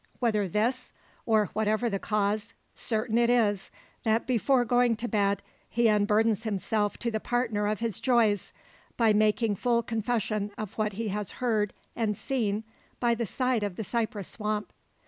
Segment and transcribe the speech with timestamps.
[0.17, 0.91] Whether this,
[1.27, 3.69] or whatever the cause, certain it is,
[4.01, 8.51] that before going to bed, he unburdens himself to the partner of his joys,
[8.97, 12.63] by making full confession of what he has heard and seen
[12.99, 14.73] by the side of the cypress swamp.